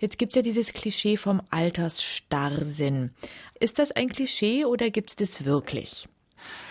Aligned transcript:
Jetzt 0.00 0.16
gibt 0.16 0.32
es 0.32 0.36
ja 0.36 0.42
dieses 0.42 0.72
Klischee 0.72 1.18
vom 1.18 1.42
Altersstarrsinn. 1.50 3.10
Ist 3.60 3.78
das 3.78 3.92
ein 3.92 4.08
Klischee 4.08 4.64
oder 4.64 4.88
gibt 4.88 5.10
es 5.10 5.16
das 5.16 5.44
wirklich? 5.44 6.08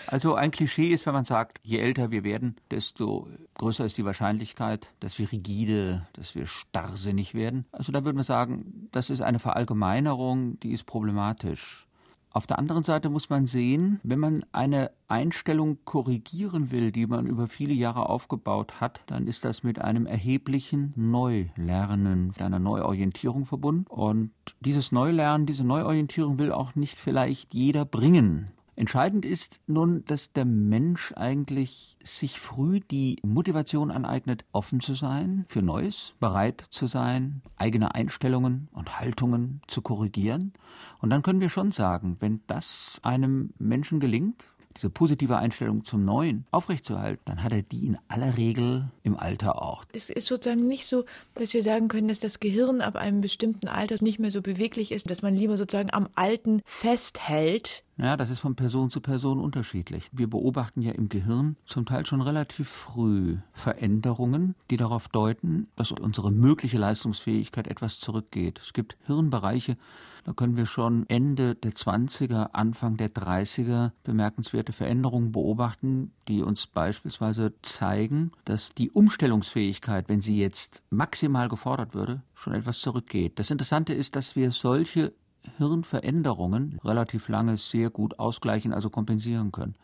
Also 0.08 0.34
ein 0.34 0.50
Klischee 0.50 0.88
ist, 0.88 1.06
wenn 1.06 1.14
man 1.14 1.24
sagt, 1.24 1.60
je 1.62 1.78
älter 1.78 2.10
wir 2.10 2.24
werden, 2.24 2.56
desto 2.72 3.28
größer 3.54 3.86
ist 3.86 3.96
die 3.98 4.04
Wahrscheinlichkeit, 4.04 4.88
dass 4.98 5.16
wir 5.20 5.30
rigide, 5.30 6.08
dass 6.14 6.34
wir 6.34 6.48
starrsinnig 6.48 7.32
werden. 7.34 7.66
Also 7.70 7.92
da 7.92 8.04
würden 8.04 8.16
wir 8.16 8.24
sagen, 8.24 8.88
das 8.90 9.10
ist 9.10 9.20
eine 9.20 9.38
Verallgemeinerung, 9.38 10.58
die 10.58 10.72
ist 10.72 10.86
problematisch. 10.86 11.86
Auf 12.32 12.46
der 12.46 12.60
anderen 12.60 12.84
Seite 12.84 13.10
muss 13.10 13.28
man 13.28 13.46
sehen, 13.46 13.98
wenn 14.04 14.20
man 14.20 14.44
eine 14.52 14.92
Einstellung 15.08 15.78
korrigieren 15.84 16.70
will, 16.70 16.92
die 16.92 17.06
man 17.06 17.26
über 17.26 17.48
viele 17.48 17.74
Jahre 17.74 18.08
aufgebaut 18.08 18.80
hat, 18.80 19.00
dann 19.06 19.26
ist 19.26 19.44
das 19.44 19.64
mit 19.64 19.80
einem 19.80 20.06
erheblichen 20.06 20.92
Neulernen, 20.94 22.28
mit 22.28 22.40
einer 22.40 22.60
Neuorientierung 22.60 23.46
verbunden. 23.46 23.84
Und 23.88 24.30
dieses 24.60 24.92
Neulernen, 24.92 25.46
diese 25.46 25.64
Neuorientierung 25.64 26.38
will 26.38 26.52
auch 26.52 26.76
nicht 26.76 27.00
vielleicht 27.00 27.52
jeder 27.52 27.84
bringen. 27.84 28.52
Entscheidend 28.80 29.26
ist 29.26 29.60
nun, 29.66 30.06
dass 30.06 30.32
der 30.32 30.46
Mensch 30.46 31.12
eigentlich 31.14 31.98
sich 32.02 32.40
früh 32.40 32.80
die 32.80 33.18
Motivation 33.22 33.90
aneignet, 33.90 34.46
offen 34.52 34.80
zu 34.80 34.94
sein 34.94 35.44
für 35.50 35.60
Neues, 35.60 36.14
bereit 36.18 36.64
zu 36.70 36.86
sein, 36.86 37.42
eigene 37.56 37.94
Einstellungen 37.94 38.68
und 38.72 38.98
Haltungen 38.98 39.60
zu 39.66 39.82
korrigieren. 39.82 40.54
Und 40.98 41.10
dann 41.10 41.20
können 41.20 41.42
wir 41.42 41.50
schon 41.50 41.72
sagen, 41.72 42.16
wenn 42.20 42.40
das 42.46 42.98
einem 43.02 43.52
Menschen 43.58 44.00
gelingt, 44.00 44.46
diese 44.76 44.88
positive 44.88 45.36
Einstellung 45.36 45.84
zum 45.84 46.04
Neuen 46.04 46.46
aufrechtzuerhalten, 46.50 47.22
dann 47.24 47.42
hat 47.42 47.52
er 47.52 47.62
die 47.62 47.86
in 47.86 47.98
aller 48.08 48.36
Regel 48.36 48.90
im 49.02 49.18
Alter 49.18 49.60
auch. 49.60 49.84
Es 49.92 50.10
ist 50.10 50.26
sozusagen 50.26 50.66
nicht 50.66 50.86
so, 50.86 51.04
dass 51.34 51.52
wir 51.52 51.62
sagen 51.62 51.88
können, 51.88 52.08
dass 52.08 52.20
das 52.20 52.40
Gehirn 52.40 52.80
ab 52.80 52.96
einem 52.96 53.20
bestimmten 53.20 53.68
Alter 53.68 53.96
nicht 54.02 54.18
mehr 54.18 54.30
so 54.30 54.42
beweglich 54.42 54.92
ist, 54.92 55.10
dass 55.10 55.22
man 55.22 55.34
lieber 55.34 55.56
sozusagen 55.56 55.92
am 55.92 56.08
Alten 56.14 56.62
festhält, 56.64 57.84
ja, 58.02 58.16
das 58.16 58.30
ist 58.30 58.40
von 58.40 58.56
Person 58.56 58.90
zu 58.90 59.00
Person 59.00 59.38
unterschiedlich. 59.38 60.08
Wir 60.12 60.28
beobachten 60.28 60.80
ja 60.80 60.92
im 60.92 61.08
Gehirn 61.08 61.56
zum 61.66 61.84
Teil 61.84 62.06
schon 62.06 62.22
relativ 62.22 62.68
früh 62.68 63.36
Veränderungen, 63.52 64.54
die 64.70 64.76
darauf 64.76 65.08
deuten, 65.08 65.68
dass 65.76 65.92
unsere 65.92 66.32
mögliche 66.32 66.78
Leistungsfähigkeit 66.78 67.68
etwas 67.68 68.00
zurückgeht. 68.00 68.58
Es 68.62 68.72
gibt 68.72 68.96
Hirnbereiche, 69.04 69.76
da 70.24 70.32
können 70.32 70.56
wir 70.56 70.66
schon 70.66 71.08
Ende 71.08 71.54
der 71.54 71.72
20er, 71.72 72.50
Anfang 72.52 72.96
der 72.96 73.10
30er 73.10 73.92
bemerkenswerte 74.04 74.72
Veränderungen 74.72 75.32
beobachten, 75.32 76.12
die 76.28 76.42
uns 76.42 76.66
beispielsweise 76.66 77.54
zeigen, 77.62 78.32
dass 78.44 78.74
die 78.74 78.90
Umstellungsfähigkeit, 78.90 80.08
wenn 80.08 80.20
sie 80.20 80.38
jetzt 80.38 80.82
maximal 80.90 81.48
gefordert 81.48 81.94
würde, 81.94 82.22
schon 82.34 82.54
etwas 82.54 82.80
zurückgeht. 82.80 83.38
Das 83.38 83.50
Interessante 83.50 83.94
ist, 83.94 84.16
dass 84.16 84.36
wir 84.36 84.52
solche 84.52 85.12
Hirnveränderungen 85.58 86.78
relativ 86.84 87.28
lange 87.28 87.56
sehr 87.56 87.90
gut 87.90 88.18
ausgleichen, 88.18 88.72
also 88.72 88.90
kompensieren 88.90 89.52
können. 89.52 89.74